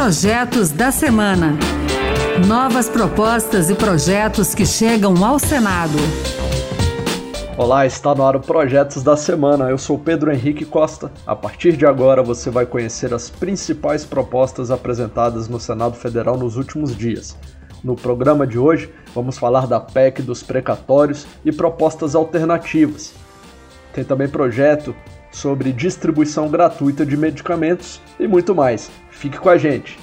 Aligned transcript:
Projetos 0.00 0.70
da 0.70 0.92
Semana. 0.92 1.58
Novas 2.46 2.88
propostas 2.88 3.68
e 3.68 3.74
projetos 3.74 4.54
que 4.54 4.64
chegam 4.64 5.24
ao 5.24 5.40
Senado. 5.40 5.98
Olá, 7.56 7.84
está 7.84 8.14
no 8.14 8.24
ar 8.24 8.36
o 8.36 8.40
Projetos 8.40 9.02
da 9.02 9.16
Semana. 9.16 9.68
Eu 9.68 9.76
sou 9.76 9.98
Pedro 9.98 10.32
Henrique 10.32 10.64
Costa. 10.64 11.10
A 11.26 11.34
partir 11.34 11.76
de 11.76 11.84
agora 11.84 12.22
você 12.22 12.48
vai 12.48 12.64
conhecer 12.64 13.12
as 13.12 13.28
principais 13.28 14.04
propostas 14.04 14.70
apresentadas 14.70 15.48
no 15.48 15.58
Senado 15.58 15.96
Federal 15.96 16.38
nos 16.38 16.56
últimos 16.56 16.96
dias. 16.96 17.36
No 17.82 17.96
programa 17.96 18.46
de 18.46 18.56
hoje, 18.56 18.94
vamos 19.12 19.36
falar 19.36 19.66
da 19.66 19.80
PEC 19.80 20.22
dos 20.22 20.44
precatórios 20.44 21.26
e 21.44 21.50
propostas 21.50 22.14
alternativas. 22.14 23.14
Tem 23.92 24.04
também 24.04 24.28
projeto 24.28 24.94
sobre 25.30 25.72
distribuição 25.72 26.48
gratuita 26.48 27.04
de 27.04 27.16
medicamentos 27.16 28.00
e 28.18 28.26
muito 28.26 28.54
mais. 28.54 28.90
Fique 29.10 29.38
com 29.38 29.48
a 29.48 29.56
gente. 29.56 29.98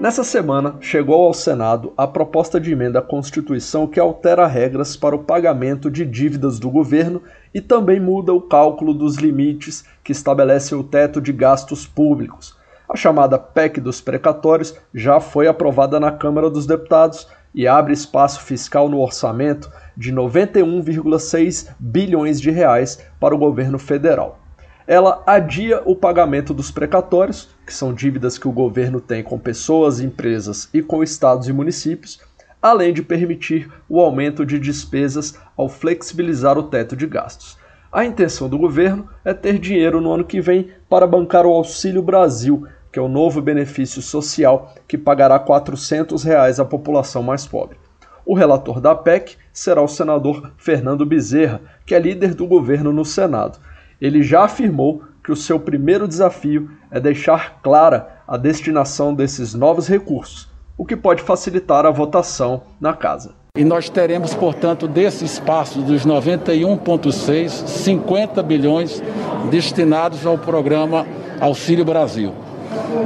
Nessa 0.00 0.22
semana, 0.22 0.76
chegou 0.80 1.26
ao 1.26 1.34
Senado 1.34 1.92
a 1.96 2.06
proposta 2.06 2.60
de 2.60 2.70
emenda 2.70 3.00
à 3.00 3.02
Constituição 3.02 3.84
que 3.84 3.98
altera 3.98 4.46
regras 4.46 4.96
para 4.96 5.16
o 5.16 5.24
pagamento 5.24 5.90
de 5.90 6.06
dívidas 6.06 6.60
do 6.60 6.70
governo 6.70 7.20
e 7.52 7.60
também 7.60 7.98
muda 7.98 8.32
o 8.32 8.40
cálculo 8.40 8.94
dos 8.94 9.16
limites 9.16 9.84
que 10.04 10.12
estabelece 10.12 10.72
o 10.72 10.84
teto 10.84 11.20
de 11.20 11.32
gastos 11.32 11.84
públicos. 11.84 12.56
A 12.88 12.96
chamada 12.96 13.40
PEC 13.40 13.80
dos 13.80 14.00
precatórios 14.00 14.74
já 14.94 15.18
foi 15.18 15.48
aprovada 15.48 15.98
na 15.98 16.12
Câmara 16.12 16.48
dos 16.48 16.64
Deputados 16.64 17.26
e 17.58 17.68
abre 17.68 17.92
espaço 17.92 18.40
fiscal 18.40 18.88
no 18.88 19.00
orçamento 19.00 19.70
de 19.94 20.10
91,6 20.10 21.68
bilhões 21.78 22.40
de 22.40 22.50
reais 22.50 23.04
para 23.20 23.34
o 23.34 23.38
governo 23.38 23.78
federal 23.78 24.40
ela 24.88 25.22
adia 25.26 25.82
o 25.84 25.94
pagamento 25.94 26.54
dos 26.54 26.70
precatórios, 26.70 27.50
que 27.66 27.74
são 27.74 27.92
dívidas 27.92 28.38
que 28.38 28.48
o 28.48 28.52
governo 28.52 29.02
tem 29.02 29.22
com 29.22 29.38
pessoas, 29.38 30.00
empresas 30.00 30.66
e 30.72 30.80
com 30.80 31.02
estados 31.02 31.46
e 31.46 31.52
municípios, 31.52 32.18
além 32.60 32.94
de 32.94 33.02
permitir 33.02 33.70
o 33.86 34.00
aumento 34.00 34.46
de 34.46 34.58
despesas 34.58 35.38
ao 35.54 35.68
flexibilizar 35.68 36.56
o 36.56 36.62
teto 36.62 36.96
de 36.96 37.06
gastos. 37.06 37.58
A 37.92 38.02
intenção 38.02 38.48
do 38.48 38.56
governo 38.56 39.06
é 39.22 39.34
ter 39.34 39.58
dinheiro 39.58 40.00
no 40.00 40.10
ano 40.10 40.24
que 40.24 40.40
vem 40.40 40.70
para 40.88 41.06
bancar 41.06 41.44
o 41.44 41.52
Auxílio 41.52 42.02
Brasil, 42.02 42.66
que 42.92 42.98
é 42.98 43.02
o 43.02 43.08
novo 43.08 43.40
benefício 43.40 44.00
social 44.02 44.74
que 44.86 44.98
pagará 44.98 45.38
400 45.38 46.22
reais 46.22 46.58
à 46.60 46.64
população 46.64 47.22
mais 47.22 47.46
pobre. 47.46 47.76
O 48.24 48.34
relator 48.34 48.80
da 48.80 48.94
PEC 48.94 49.36
será 49.52 49.82
o 49.82 49.88
senador 49.88 50.52
Fernando 50.56 51.06
Bezerra, 51.06 51.60
que 51.86 51.94
é 51.94 51.98
líder 51.98 52.34
do 52.34 52.46
governo 52.46 52.92
no 52.92 53.04
Senado 53.04 53.58
ele 54.00 54.22
já 54.22 54.44
afirmou 54.44 55.02
que 55.22 55.32
o 55.32 55.36
seu 55.36 55.58
primeiro 55.58 56.06
desafio 56.06 56.70
é 56.90 57.00
deixar 57.00 57.60
clara 57.60 58.22
a 58.26 58.36
destinação 58.36 59.12
desses 59.12 59.54
novos 59.54 59.88
recursos, 59.88 60.48
o 60.76 60.84
que 60.84 60.96
pode 60.96 61.22
facilitar 61.22 61.84
a 61.84 61.90
votação 61.90 62.62
na 62.80 62.92
casa. 62.92 63.34
E 63.56 63.64
nós 63.64 63.90
teremos, 63.90 64.34
portanto, 64.34 64.86
desse 64.86 65.24
espaço 65.24 65.80
dos 65.80 66.06
91,6, 66.06 67.48
50 67.48 68.42
bilhões 68.42 69.02
destinados 69.50 70.24
ao 70.24 70.38
programa 70.38 71.04
Auxílio 71.40 71.84
Brasil. 71.84 72.32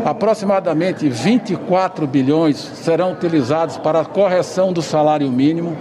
Aproximadamente 0.04 1.08
24 1.08 2.06
bilhões 2.06 2.56
serão 2.56 3.12
utilizados 3.12 3.76
para 3.76 4.00
a 4.00 4.04
correção 4.04 4.72
do 4.72 4.82
salário 4.82 5.30
mínimo 5.30 5.76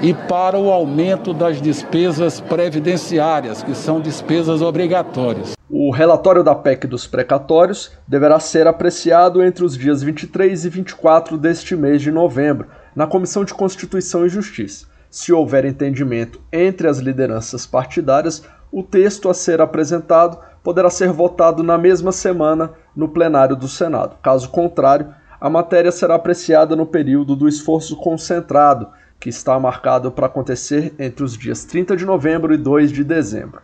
e 0.00 0.12
para 0.12 0.58
o 0.58 0.70
aumento 0.70 1.32
das 1.32 1.60
despesas 1.60 2.40
previdenciárias, 2.40 3.62
que 3.62 3.74
são 3.74 4.00
despesas 4.00 4.60
obrigatórias. 4.60 5.54
O 5.70 5.90
relatório 5.90 6.44
da 6.44 6.54
PEC 6.54 6.86
dos 6.86 7.06
precatórios 7.06 7.90
deverá 8.06 8.38
ser 8.38 8.66
apreciado 8.66 9.42
entre 9.42 9.64
os 9.64 9.76
dias 9.76 10.02
23 10.02 10.64
e 10.64 10.68
24 10.68 11.38
deste 11.38 11.74
mês 11.74 12.02
de 12.02 12.10
novembro, 12.10 12.68
na 12.94 13.06
Comissão 13.06 13.44
de 13.44 13.54
Constituição 13.54 14.26
e 14.26 14.28
Justiça. 14.28 14.86
Se 15.10 15.32
houver 15.32 15.64
entendimento 15.64 16.40
entre 16.52 16.86
as 16.86 16.98
lideranças 16.98 17.66
partidárias, 17.66 18.42
o 18.70 18.82
texto 18.82 19.30
a 19.30 19.34
ser 19.34 19.60
apresentado 19.60 20.38
poderá 20.62 20.90
ser 20.90 21.12
votado 21.12 21.62
na 21.62 21.78
mesma 21.78 22.12
semana 22.12 22.72
no 22.94 23.08
plenário 23.08 23.56
do 23.56 23.68
Senado. 23.68 24.16
Caso 24.22 24.48
contrário, 24.48 25.14
a 25.40 25.50
matéria 25.50 25.92
será 25.92 26.14
apreciada 26.14 26.74
no 26.74 26.86
período 26.86 27.36
do 27.36 27.48
esforço 27.48 27.96
concentrado 27.96 28.88
que 29.20 29.28
está 29.28 29.58
marcado 29.58 30.12
para 30.12 30.26
acontecer 30.26 30.94
entre 30.98 31.24
os 31.24 31.36
dias 31.36 31.64
30 31.64 31.96
de 31.96 32.04
novembro 32.04 32.52
e 32.52 32.56
2 32.56 32.92
de 32.92 33.02
dezembro. 33.02 33.60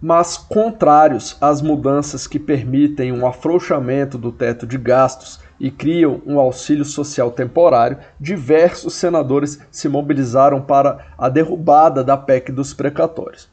Mas, 0.00 0.36
contrários 0.36 1.36
às 1.40 1.62
mudanças 1.62 2.26
que 2.26 2.38
permitem 2.38 3.12
um 3.12 3.26
afrouxamento 3.26 4.18
do 4.18 4.30
teto 4.30 4.66
de 4.66 4.76
gastos 4.76 5.40
e 5.58 5.70
criam 5.70 6.20
um 6.26 6.38
auxílio 6.38 6.84
social 6.84 7.30
temporário, 7.30 7.98
diversos 8.20 8.94
senadores 8.94 9.58
se 9.70 9.88
mobilizaram 9.88 10.60
para 10.60 11.06
a 11.16 11.30
derrubada 11.30 12.04
da 12.04 12.16
PEC 12.16 12.52
dos 12.52 12.74
precatórios. 12.74 13.48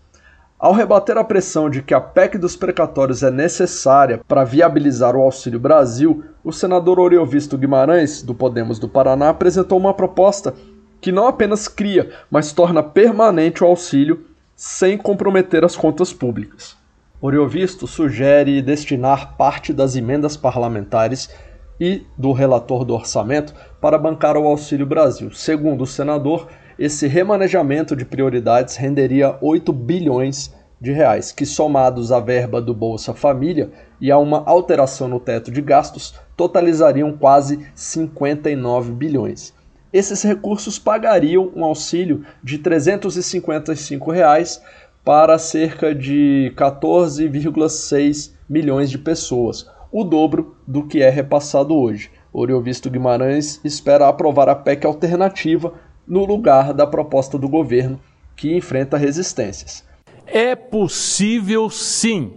Ao 0.64 0.72
rebater 0.72 1.18
a 1.18 1.26
pressão 1.26 1.70
de 1.70 1.82
que 1.82 1.94
a 1.94 2.00
PEC 2.00 2.38
dos 2.38 2.56
precatórios 2.56 3.22
é 3.22 3.30
necessária 3.30 4.22
para 4.26 4.46
viabilizar 4.46 5.14
o 5.14 5.22
Auxílio 5.22 5.60
Brasil, 5.60 6.24
o 6.42 6.54
senador 6.54 7.02
Oriovisto 7.02 7.58
Guimarães, 7.58 8.24
do 8.24 8.34
Podemos 8.34 8.80
do 8.80 8.88
Paraná, 8.88 9.28
apresentou 9.28 9.78
uma 9.78 9.94
proposta 9.94 10.54
que 11.02 11.12
não 11.12 11.28
apenas 11.28 11.68
cria, 11.68 12.12
mas 12.32 12.54
torna 12.54 12.82
permanente 12.82 13.62
o 13.62 13.68
auxílio 13.68 14.26
sem 14.56 14.98
comprometer 14.98 15.66
as 15.66 15.76
contas 15.76 16.14
públicas. 16.14 16.78
Oriovisto 17.20 17.86
sugere 17.86 18.62
destinar 18.62 19.36
parte 19.36 19.74
das 19.74 19.98
emendas 19.98 20.38
parlamentares 20.38 21.30
e 21.78 22.04
do 22.18 22.32
relator 22.32 22.86
do 22.86 22.94
orçamento 22.94 23.54
para 23.82 23.98
bancar 23.98 24.38
o 24.38 24.48
Auxílio 24.48 24.86
Brasil. 24.86 25.30
Segundo 25.34 25.82
o 25.82 25.88
senador, 25.88 26.48
esse 26.78 27.08
remanejamento 27.08 27.96
de 27.96 28.06
prioridades 28.06 28.76
renderia 28.76 29.38
8 29.42 29.72
bilhões 29.72 30.54
de 30.82 30.92
reais, 30.92 31.32
que 31.32 31.46
somados 31.46 32.12
à 32.12 32.20
verba 32.20 32.62
do 32.62 32.74
Bolsa 32.74 33.14
Família 33.14 33.72
e 34.02 34.12
a 34.12 34.18
uma 34.18 34.44
alteração 34.46 35.08
no 35.08 35.20
teto 35.20 35.50
de 35.50 35.62
gastos, 35.62 36.14
totalizariam 36.36 37.16
quase 37.18 37.66
59 37.74 38.92
bilhões. 38.92 39.54
Esses 39.94 40.24
recursos 40.24 40.78
pagariam 40.80 41.52
um 41.56 41.64
auxílio 41.64 42.26
de 42.44 42.58
355 42.58 44.12
reais 44.12 44.62
para 45.06 45.38
cerca 45.38 45.94
de 45.94 46.52
14,6 46.58 48.34
milhões 48.50 48.90
de 48.90 48.98
pessoas, 48.98 49.70
o 49.92 50.04
dobro 50.04 50.58
do 50.68 50.88
que 50.88 51.02
é 51.02 51.10
repassado 51.10 51.76
hoje. 51.76 52.10
Oriovisto 52.34 52.90
Guimarães 52.90 53.62
espera 53.64 54.08
aprovar 54.08 54.50
a 54.50 54.56
PEC 54.56 54.86
alternativa 54.86 55.74
no 56.08 56.26
lugar 56.26 56.74
da 56.74 56.86
proposta 56.86 57.38
do 57.38 57.48
governo, 57.48 58.00
que 58.36 58.56
enfrenta 58.56 58.98
resistências. 58.98 59.84
É 60.26 60.56
possível, 60.56 61.70
sim, 61.70 62.34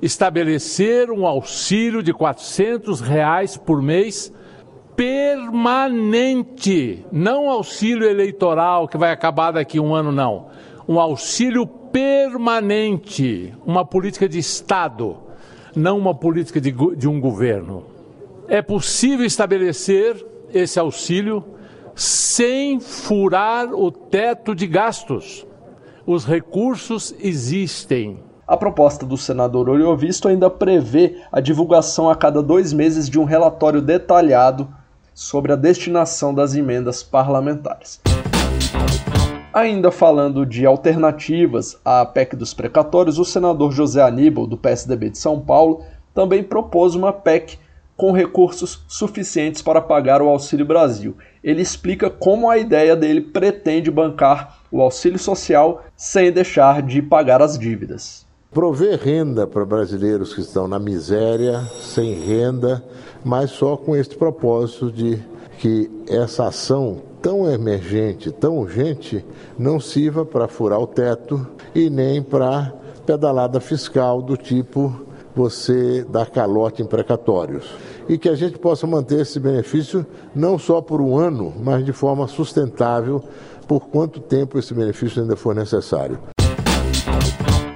estabelecer 0.00 1.10
um 1.10 1.26
auxílio 1.26 2.02
de 2.02 2.12
400 2.12 3.00
reais 3.00 3.56
por 3.56 3.80
mês 3.82 4.32
permanente, 4.96 6.24
não 7.12 7.50
auxílio 7.50 8.08
eleitoral 8.08 8.88
que 8.88 8.96
vai 8.96 9.12
acabar 9.12 9.50
daqui 9.52 9.78
um 9.78 9.94
ano, 9.94 10.10
não. 10.10 10.46
Um 10.88 10.98
auxílio 10.98 11.66
permanente, 11.66 13.52
uma 13.64 13.84
política 13.84 14.28
de 14.28 14.38
Estado, 14.38 15.18
não 15.74 15.98
uma 15.98 16.14
política 16.14 16.60
de, 16.60 16.72
de 16.96 17.08
um 17.08 17.20
governo. 17.20 17.84
É 18.48 18.62
possível 18.62 19.26
estabelecer 19.26 20.24
esse 20.52 20.78
auxílio 20.78 21.44
sem 21.96 22.78
furar 22.78 23.72
o 23.72 23.90
teto 23.90 24.54
de 24.54 24.66
gastos. 24.66 25.46
Os 26.06 26.26
recursos 26.26 27.14
existem. 27.18 28.18
A 28.46 28.54
proposta 28.54 29.06
do 29.06 29.16
senador 29.16 29.68
Oriovisto 29.70 30.28
ainda 30.28 30.50
prevê 30.50 31.22
a 31.32 31.40
divulgação 31.40 32.10
a 32.10 32.14
cada 32.14 32.42
dois 32.42 32.72
meses 32.72 33.08
de 33.08 33.18
um 33.18 33.24
relatório 33.24 33.80
detalhado 33.80 34.68
sobre 35.14 35.52
a 35.52 35.56
destinação 35.56 36.34
das 36.34 36.54
emendas 36.54 37.02
parlamentares. 37.02 37.98
Ainda 39.52 39.90
falando 39.90 40.44
de 40.44 40.66
alternativas 40.66 41.80
à 41.82 42.04
PEC 42.04 42.36
dos 42.36 42.52
precatórios, 42.52 43.18
o 43.18 43.24
senador 43.24 43.72
José 43.72 44.02
Aníbal, 44.02 44.46
do 44.46 44.58
PSDB 44.58 45.08
de 45.08 45.18
São 45.18 45.40
Paulo, 45.40 45.82
também 46.14 46.44
propôs 46.44 46.94
uma 46.94 47.10
PEC 47.10 47.58
com 47.96 48.12
recursos 48.12 48.84
suficientes 48.86 49.62
para 49.62 49.80
pagar 49.80 50.20
o 50.20 50.28
Auxílio 50.28 50.66
Brasil. 50.66 51.16
Ele 51.42 51.62
explica 51.62 52.10
como 52.10 52.50
a 52.50 52.58
ideia 52.58 52.94
dele 52.94 53.20
pretende 53.20 53.90
bancar 53.90 54.58
o 54.70 54.82
auxílio 54.82 55.18
social 55.18 55.84
sem 55.96 56.30
deixar 56.30 56.82
de 56.82 57.00
pagar 57.00 57.40
as 57.40 57.58
dívidas 57.58 58.26
prover 58.56 58.98
renda 58.98 59.46
para 59.46 59.66
brasileiros 59.66 60.32
que 60.32 60.40
estão 60.40 60.66
na 60.66 60.78
miséria, 60.78 61.60
sem 61.78 62.14
renda, 62.14 62.82
mas 63.22 63.50
só 63.50 63.76
com 63.76 63.94
este 63.94 64.16
propósito 64.16 64.90
de 64.90 65.22
que 65.58 65.90
essa 66.08 66.46
ação 66.46 67.02
tão 67.20 67.50
emergente, 67.50 68.30
tão 68.30 68.56
urgente, 68.56 69.22
não 69.58 69.78
sirva 69.78 70.24
para 70.24 70.48
furar 70.48 70.80
o 70.80 70.86
teto 70.86 71.46
e 71.74 71.90
nem 71.90 72.22
para 72.22 72.72
pedalada 73.04 73.60
fiscal 73.60 74.22
do 74.22 74.38
tipo 74.38 75.05
você 75.36 76.02
dar 76.08 76.30
calote 76.30 76.82
em 76.82 76.86
precatórios. 76.86 77.70
E 78.08 78.16
que 78.16 78.28
a 78.28 78.34
gente 78.34 78.58
possa 78.58 78.86
manter 78.86 79.20
esse 79.20 79.38
benefício 79.38 80.06
não 80.34 80.58
só 80.58 80.80
por 80.80 81.00
um 81.02 81.16
ano, 81.16 81.52
mas 81.62 81.84
de 81.84 81.92
forma 81.92 82.26
sustentável, 82.26 83.22
por 83.68 83.88
quanto 83.88 84.18
tempo 84.20 84.58
esse 84.58 84.72
benefício 84.72 85.20
ainda 85.20 85.36
for 85.36 85.54
necessário. 85.54 86.18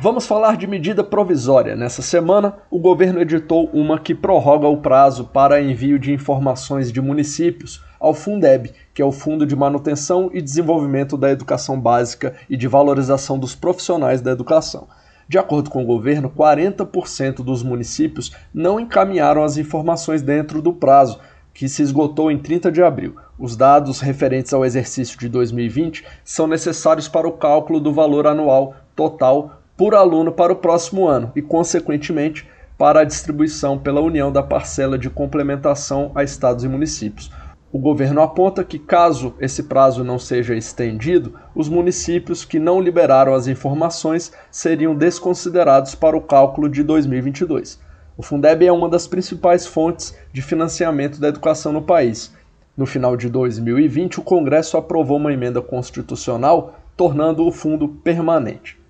Vamos 0.03 0.27
falar 0.27 0.57
de 0.57 0.67
medida 0.67 1.05
provisória. 1.05 1.77
Nessa 1.77 2.01
semana, 2.01 2.55
o 2.71 2.79
governo 2.79 3.21
editou 3.21 3.69
uma 3.71 3.99
que 3.99 4.15
prorroga 4.15 4.67
o 4.67 4.79
prazo 4.79 5.27
para 5.27 5.61
envio 5.61 5.99
de 5.99 6.11
informações 6.11 6.91
de 6.91 7.03
municípios 7.03 7.85
ao 8.01 8.15
Fundeb, 8.15 8.73
que 8.95 9.03
é 9.03 9.05
o 9.05 9.13
Fundo 9.13 9.45
de 9.45 9.55
Manutenção 9.55 10.31
e 10.33 10.41
Desenvolvimento 10.41 11.19
da 11.19 11.31
Educação 11.31 11.79
Básica 11.79 12.35
e 12.49 12.57
de 12.57 12.67
Valorização 12.67 13.39
dos 13.39 13.55
Profissionais 13.55 14.23
da 14.23 14.31
Educação. 14.31 14.89
De 15.31 15.39
acordo 15.39 15.71
com 15.71 15.85
o 15.85 15.87
governo, 15.87 16.29
40% 16.29 17.37
dos 17.45 17.63
municípios 17.63 18.33
não 18.53 18.81
encaminharam 18.81 19.45
as 19.45 19.57
informações 19.57 20.23
dentro 20.23 20.61
do 20.61 20.73
prazo, 20.73 21.21
que 21.55 21.69
se 21.69 21.83
esgotou 21.83 22.33
em 22.33 22.37
30 22.37 22.73
de 22.73 22.83
abril. 22.83 23.15
Os 23.39 23.57
dados 23.57 24.01
referentes 24.01 24.53
ao 24.53 24.65
exercício 24.65 25.17
de 25.17 25.29
2020 25.29 26.05
são 26.25 26.49
necessários 26.49 27.07
para 27.07 27.29
o 27.29 27.35
cálculo 27.35 27.79
do 27.79 27.93
valor 27.93 28.27
anual 28.27 28.75
total 28.97 29.63
por 29.77 29.95
aluno 29.95 30.33
para 30.33 30.53
o 30.53 30.57
próximo 30.57 31.07
ano 31.07 31.31
e, 31.37 31.41
consequentemente, 31.41 32.45
para 32.77 33.03
a 33.03 33.05
distribuição 33.05 33.79
pela 33.79 34.01
União 34.01 34.33
da 34.33 34.43
parcela 34.43 34.99
de 34.99 35.09
complementação 35.09 36.11
a 36.13 36.25
estados 36.25 36.65
e 36.65 36.69
municípios. 36.69 37.31
O 37.73 37.79
governo 37.79 38.21
aponta 38.21 38.65
que, 38.65 38.81
caso 38.81 39.33
esse 39.39 39.63
prazo 39.63 40.03
não 40.03 40.19
seja 40.19 40.57
estendido, 40.57 41.39
os 41.55 41.69
municípios 41.69 42.45
que 42.45 42.59
não 42.59 42.81
liberaram 42.81 43.33
as 43.33 43.47
informações 43.47 44.33
seriam 44.51 44.93
desconsiderados 44.93 45.95
para 45.95 46.17
o 46.17 46.21
cálculo 46.21 46.69
de 46.69 46.83
2022. 46.83 47.81
O 48.17 48.25
Fundeb 48.25 48.67
é 48.67 48.73
uma 48.73 48.89
das 48.89 49.07
principais 49.07 49.67
fontes 49.67 50.17
de 50.33 50.43
financiamento 50.43 51.21
da 51.21 51.29
educação 51.29 51.73
no 51.73 51.83
país. 51.83 52.35
No 52.77 52.87
final 52.87 53.17
de 53.17 53.29
2020, 53.29 54.19
o 54.19 54.23
Congresso 54.23 54.77
aprovou 54.77 55.17
uma 55.17 55.33
emenda 55.33 55.63
constitucional 55.63 56.75
tornando 56.97 57.47
o 57.47 57.53
fundo 57.53 57.87
permanente. 57.87 58.81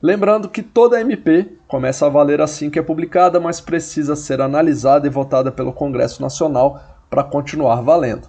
Lembrando 0.00 0.48
que 0.48 0.62
toda 0.62 1.00
MP 1.00 1.58
começa 1.68 2.06
a 2.06 2.08
valer 2.08 2.40
assim 2.40 2.70
que 2.70 2.78
é 2.78 2.82
publicada, 2.82 3.38
mas 3.38 3.60
precisa 3.60 4.16
ser 4.16 4.40
analisada 4.40 5.06
e 5.06 5.10
votada 5.10 5.52
pelo 5.52 5.72
Congresso 5.72 6.22
Nacional 6.22 6.89
para 7.10 7.24
continuar 7.24 7.82
valendo. 7.82 8.28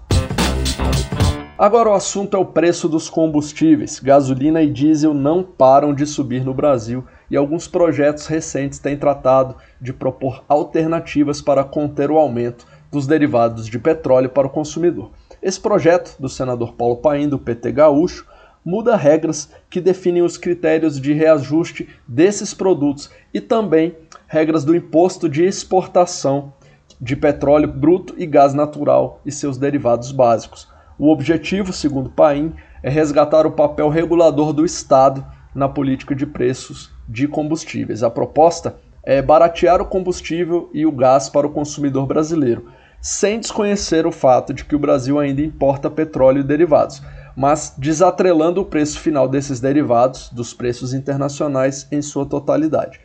Agora 1.62 1.92
o 1.92 1.94
assunto 1.94 2.36
é 2.36 2.40
o 2.40 2.46
preço 2.46 2.90
dos 2.90 3.08
combustíveis. 3.08 4.00
Gasolina 4.00 4.64
e 4.64 4.68
diesel 4.68 5.14
não 5.14 5.44
param 5.44 5.94
de 5.94 6.08
subir 6.08 6.44
no 6.44 6.56
Brasil 6.56 7.06
e 7.30 7.38
alguns 7.38 7.68
projetos 7.68 8.26
recentes 8.26 8.80
têm 8.80 8.98
tratado 8.98 9.56
de 9.80 9.94
propor 9.94 10.44
alternativas 10.50 11.40
para 11.40 11.64
conter 11.64 12.10
o 12.10 12.18
aumento 12.18 12.66
dos 12.92 13.06
derivados 13.06 13.68
de 13.68 13.78
petróleo 13.78 14.30
para 14.30 14.48
o 14.48 14.50
consumidor. 14.50 15.12
Esse 15.40 15.60
projeto 15.60 16.20
do 16.20 16.28
senador 16.28 16.74
Paulo 16.74 16.98
Paim 16.98 17.30
do 17.30 17.38
PT 17.38 17.72
Gaúcho 17.74 18.26
muda 18.66 18.96
regras 18.96 19.52
que 19.70 19.80
definem 19.80 20.24
os 20.24 20.38
critérios 20.38 21.00
de 21.00 21.14
reajuste 21.14 21.88
desses 22.08 22.56
produtos 22.56 23.12
e 23.32 23.40
também 23.40 23.96
regras 24.28 24.64
do 24.66 24.76
imposto 24.76 25.30
de 25.30 25.44
exportação 25.44 26.54
de 27.02 27.16
petróleo 27.16 27.68
bruto 27.68 28.14
e 28.18 28.26
gás 28.26 28.54
natural 28.54 29.20
e 29.26 29.32
seus 29.32 29.58
derivados 29.58 30.12
básicos. 30.12 30.68
O 31.00 31.12
objetivo, 31.12 31.74
segundo 31.74 32.10
Paim, 32.10 32.54
é 32.84 32.90
resgatar 32.90 33.48
o 33.48 33.52
papel 33.52 33.90
regulador 33.90 34.54
do 34.54 34.64
Estado 34.64 35.26
na 35.54 35.68
política 35.68 36.14
de 36.14 36.28
preços 36.28 36.92
de 37.10 37.28
combustíveis. 37.28 38.04
A 38.04 38.10
proposta 38.10 38.76
é 39.04 39.22
baratear 39.22 39.82
o 39.82 39.86
combustível 39.86 40.70
e 40.74 40.86
o 40.86 40.92
gás 40.92 41.28
para 41.28 41.48
o 41.48 41.52
consumidor 41.52 42.06
brasileiro, 42.06 42.68
sem 43.02 43.40
desconhecer 43.40 44.06
o 44.06 44.12
fato 44.12 44.54
de 44.54 44.64
que 44.64 44.76
o 44.76 44.80
Brasil 44.80 45.20
ainda 45.20 45.42
importa 45.42 45.90
petróleo 45.90 46.42
e 46.42 46.44
derivados 46.44 47.02
mas 47.36 47.74
desatrelando 47.78 48.62
o 48.62 48.66
preço 48.66 49.00
final 49.00 49.28
desses 49.28 49.60
derivados 49.60 50.30
dos 50.30 50.54
preços 50.54 50.94
internacionais 50.94 51.88
em 51.92 52.02
sua 52.02 52.26
totalidade. 52.26 53.00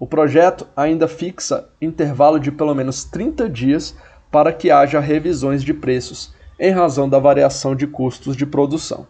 O 0.00 0.06
projeto 0.06 0.66
ainda 0.74 1.06
fixa 1.06 1.68
intervalo 1.78 2.40
de 2.40 2.50
pelo 2.50 2.74
menos 2.74 3.04
30 3.04 3.50
dias 3.50 3.94
para 4.30 4.50
que 4.50 4.70
haja 4.70 4.98
revisões 4.98 5.62
de 5.62 5.74
preços 5.74 6.32
em 6.58 6.70
razão 6.70 7.06
da 7.06 7.18
variação 7.18 7.76
de 7.76 7.86
custos 7.86 8.34
de 8.34 8.46
produção. 8.46 9.06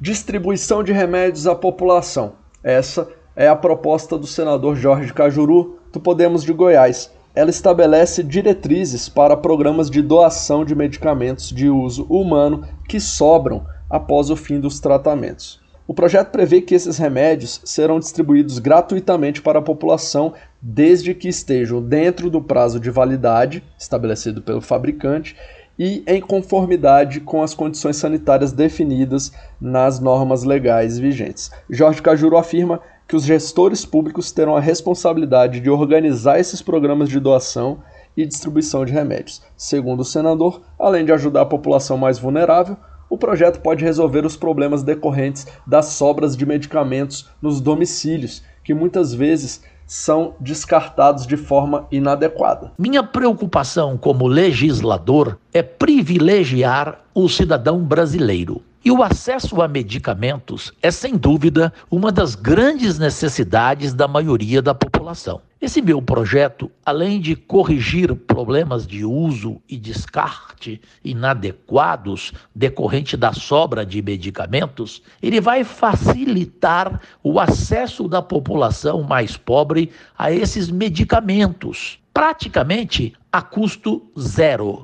Distribuição 0.00 0.82
de 0.82 0.90
remédios 0.90 1.46
à 1.46 1.54
população. 1.54 2.36
Essa 2.62 3.06
é 3.36 3.46
a 3.46 3.54
proposta 3.54 4.16
do 4.16 4.26
senador 4.26 4.74
Jorge 4.74 5.12
Cajuru, 5.12 5.78
do 5.92 6.00
Podemos 6.00 6.42
de 6.42 6.54
Goiás, 6.54 7.12
ela 7.34 7.50
estabelece 7.50 8.22
diretrizes 8.22 9.10
para 9.10 9.36
programas 9.36 9.90
de 9.90 10.00
doação 10.00 10.64
de 10.64 10.74
medicamentos 10.74 11.50
de 11.50 11.68
uso 11.68 12.06
humano 12.08 12.66
que 12.88 12.98
sobram 12.98 13.66
após 13.90 14.30
o 14.30 14.36
fim 14.36 14.58
dos 14.58 14.80
tratamentos. 14.80 15.63
O 15.86 15.92
projeto 15.92 16.30
prevê 16.30 16.62
que 16.62 16.74
esses 16.74 16.96
remédios 16.96 17.60
serão 17.62 17.98
distribuídos 17.98 18.58
gratuitamente 18.58 19.42
para 19.42 19.58
a 19.58 19.62
população 19.62 20.32
desde 20.60 21.12
que 21.14 21.28
estejam 21.28 21.82
dentro 21.82 22.30
do 22.30 22.40
prazo 22.40 22.80
de 22.80 22.90
validade 22.90 23.62
estabelecido 23.78 24.40
pelo 24.40 24.62
fabricante 24.62 25.36
e 25.78 26.02
em 26.06 26.22
conformidade 26.22 27.20
com 27.20 27.42
as 27.42 27.52
condições 27.52 27.96
sanitárias 27.96 28.50
definidas 28.52 29.30
nas 29.60 30.00
normas 30.00 30.42
legais 30.42 30.98
vigentes. 30.98 31.50
Jorge 31.68 32.00
Cajuru 32.00 32.38
afirma 32.38 32.80
que 33.06 33.16
os 33.16 33.24
gestores 33.24 33.84
públicos 33.84 34.32
terão 34.32 34.56
a 34.56 34.60
responsabilidade 34.60 35.60
de 35.60 35.68
organizar 35.68 36.40
esses 36.40 36.62
programas 36.62 37.10
de 37.10 37.20
doação 37.20 37.80
e 38.16 38.24
distribuição 38.24 38.86
de 38.86 38.92
remédios. 38.92 39.42
Segundo 39.56 40.00
o 40.00 40.04
senador, 40.04 40.62
além 40.78 41.04
de 41.04 41.12
ajudar 41.12 41.42
a 41.42 41.46
população 41.46 41.98
mais 41.98 42.18
vulnerável, 42.18 42.76
o 43.08 43.18
projeto 43.18 43.60
pode 43.60 43.84
resolver 43.84 44.24
os 44.24 44.36
problemas 44.36 44.82
decorrentes 44.82 45.46
das 45.66 45.86
sobras 45.86 46.36
de 46.36 46.46
medicamentos 46.46 47.28
nos 47.40 47.60
domicílios, 47.60 48.42
que 48.62 48.74
muitas 48.74 49.12
vezes 49.12 49.62
são 49.86 50.34
descartados 50.40 51.26
de 51.26 51.36
forma 51.36 51.86
inadequada. 51.90 52.72
Minha 52.78 53.02
preocupação 53.02 53.96
como 53.96 54.26
legislador 54.26 55.38
é 55.52 55.62
privilegiar 55.62 57.00
o 57.14 57.28
cidadão 57.28 57.82
brasileiro. 57.82 58.62
E 58.84 58.90
o 58.90 59.02
acesso 59.02 59.62
a 59.62 59.68
medicamentos 59.68 60.70
é, 60.82 60.90
sem 60.90 61.16
dúvida, 61.16 61.72
uma 61.90 62.12
das 62.12 62.34
grandes 62.34 62.98
necessidades 62.98 63.94
da 63.94 64.06
maioria 64.06 64.60
da 64.60 64.74
população. 64.74 65.40
Esse 65.64 65.80
meu 65.80 66.02
projeto, 66.02 66.70
além 66.84 67.18
de 67.18 67.34
corrigir 67.34 68.14
problemas 68.14 68.86
de 68.86 69.02
uso 69.02 69.62
e 69.66 69.78
descarte 69.78 70.78
inadequados 71.02 72.34
decorrente 72.54 73.16
da 73.16 73.32
sobra 73.32 73.86
de 73.86 74.02
medicamentos, 74.02 75.02
ele 75.22 75.40
vai 75.40 75.64
facilitar 75.64 77.00
o 77.22 77.40
acesso 77.40 78.06
da 78.06 78.20
população 78.20 79.02
mais 79.02 79.38
pobre 79.38 79.90
a 80.18 80.30
esses 80.30 80.70
medicamentos, 80.70 81.98
praticamente 82.12 83.14
a 83.32 83.40
custo 83.40 84.02
zero. 84.20 84.82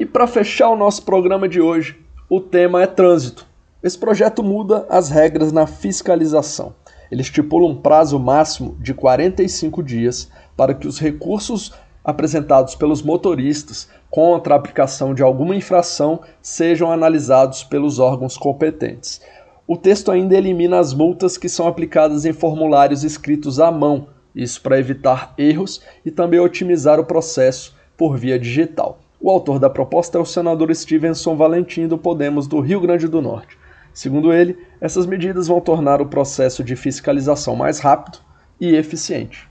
E 0.00 0.06
para 0.06 0.26
fechar 0.26 0.70
o 0.70 0.76
nosso 0.76 1.02
programa 1.02 1.46
de 1.46 1.60
hoje, 1.60 2.00
o 2.30 2.40
tema 2.40 2.80
é 2.80 2.86
trânsito. 2.86 3.46
Esse 3.82 3.98
projeto 3.98 4.42
muda 4.42 4.86
as 4.88 5.10
regras 5.10 5.52
na 5.52 5.66
fiscalização. 5.66 6.74
Ele 7.10 7.22
estipula 7.22 7.66
um 7.66 7.74
prazo 7.74 8.18
máximo 8.18 8.76
de 8.80 8.92
45 8.94 9.82
dias 9.82 10.30
para 10.56 10.74
que 10.74 10.86
os 10.86 10.98
recursos 10.98 11.72
apresentados 12.04 12.74
pelos 12.74 13.02
motoristas 13.02 13.88
contra 14.10 14.54
a 14.54 14.56
aplicação 14.56 15.14
de 15.14 15.22
alguma 15.22 15.54
infração 15.54 16.20
sejam 16.40 16.90
analisados 16.90 17.62
pelos 17.64 17.98
órgãos 17.98 18.36
competentes. 18.36 19.20
O 19.66 19.76
texto 19.76 20.10
ainda 20.10 20.34
elimina 20.34 20.78
as 20.78 20.94
multas 20.94 21.36
que 21.36 21.48
são 21.48 21.66
aplicadas 21.66 22.24
em 22.24 22.32
formulários 22.32 23.04
escritos 23.04 23.60
à 23.60 23.70
mão, 23.70 24.06
isso 24.34 24.62
para 24.62 24.78
evitar 24.78 25.34
erros 25.36 25.82
e 26.04 26.10
também 26.10 26.40
otimizar 26.40 26.98
o 26.98 27.04
processo 27.04 27.76
por 27.96 28.16
via 28.16 28.38
digital. 28.38 28.98
O 29.20 29.30
autor 29.30 29.58
da 29.58 29.68
proposta 29.68 30.16
é 30.16 30.20
o 30.20 30.24
senador 30.24 30.74
Stevenson 30.74 31.36
Valentim 31.36 31.86
do 31.86 31.98
Podemos 31.98 32.46
do 32.46 32.60
Rio 32.60 32.80
Grande 32.80 33.08
do 33.08 33.20
Norte. 33.20 33.58
Segundo 33.98 34.32
ele, 34.32 34.56
essas 34.80 35.06
medidas 35.06 35.48
vão 35.48 35.60
tornar 35.60 36.00
o 36.00 36.06
processo 36.06 36.62
de 36.62 36.76
fiscalização 36.76 37.56
mais 37.56 37.80
rápido 37.80 38.18
e 38.60 38.76
eficiente. 38.76 39.48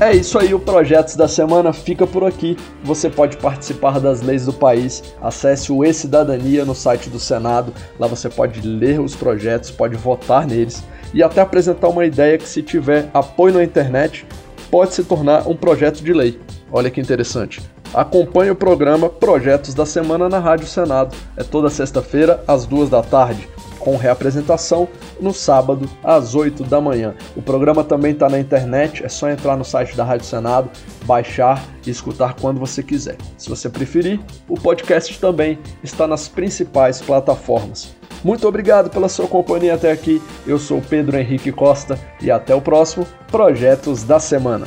É 0.00 0.16
isso 0.16 0.38
aí, 0.38 0.54
o 0.54 0.58
Projetos 0.58 1.16
da 1.16 1.28
Semana 1.28 1.70
fica 1.70 2.06
por 2.06 2.24
aqui. 2.24 2.56
Você 2.82 3.10
pode 3.10 3.36
participar 3.36 4.00
das 4.00 4.22
leis 4.22 4.46
do 4.46 4.54
país. 4.54 5.14
Acesse 5.20 5.70
o 5.70 5.84
E-Cidadania 5.84 6.64
no 6.64 6.74
site 6.74 7.10
do 7.10 7.20
Senado. 7.20 7.74
Lá 7.98 8.06
você 8.06 8.30
pode 8.30 8.66
ler 8.66 8.98
os 8.98 9.14
projetos, 9.14 9.70
pode 9.70 9.98
votar 9.98 10.46
neles 10.46 10.82
e 11.12 11.22
até 11.22 11.42
apresentar 11.42 11.88
uma 11.88 12.06
ideia 12.06 12.38
que, 12.38 12.48
se 12.48 12.62
tiver 12.62 13.10
apoio 13.12 13.52
na 13.52 13.62
internet, 13.62 14.24
pode 14.70 14.94
se 14.94 15.04
tornar 15.04 15.46
um 15.46 15.54
projeto 15.54 16.02
de 16.02 16.14
lei. 16.14 16.40
Olha 16.72 16.90
que 16.90 17.02
interessante. 17.02 17.60
Acompanhe 17.94 18.50
o 18.50 18.56
programa 18.56 19.08
Projetos 19.08 19.74
da 19.74 19.86
Semana 19.86 20.28
na 20.28 20.38
Rádio 20.38 20.66
Senado. 20.66 21.16
É 21.36 21.42
toda 21.42 21.70
sexta-feira, 21.70 22.42
às 22.46 22.66
duas 22.66 22.90
da 22.90 23.02
tarde. 23.02 23.48
com 23.78 23.96
reapresentação 23.96 24.88
no 25.20 25.32
sábado 25.32 25.88
às 26.02 26.34
8 26.34 26.64
da 26.64 26.80
manhã. 26.80 27.14
O 27.36 27.40
programa 27.40 27.82
também 27.84 28.12
está 28.12 28.28
na 28.28 28.38
internet, 28.38 29.04
é 29.04 29.08
só 29.08 29.30
entrar 29.30 29.56
no 29.56 29.64
site 29.64 29.96
da 29.96 30.04
Rádio 30.04 30.26
Senado, 30.26 30.68
baixar 31.04 31.64
e 31.86 31.90
escutar 31.90 32.34
quando 32.34 32.58
você 32.58 32.82
quiser. 32.82 33.16
Se 33.38 33.48
você 33.48 33.70
preferir, 33.70 34.20
o 34.48 34.54
podcast 34.56 35.18
também 35.18 35.58
está 35.82 36.06
nas 36.06 36.28
principais 36.28 37.00
plataformas. 37.00 37.94
Muito 38.22 38.46
obrigado 38.48 38.90
pela 38.90 39.08
sua 39.08 39.28
companhia 39.28 39.74
até 39.74 39.92
aqui. 39.92 40.20
Eu 40.46 40.58
sou 40.58 40.82
Pedro 40.82 41.16
Henrique 41.16 41.52
Costa 41.52 41.98
e 42.20 42.30
até 42.30 42.54
o 42.54 42.60
próximo 42.60 43.06
Projetos 43.30 44.02
da 44.02 44.18
Semana. 44.18 44.66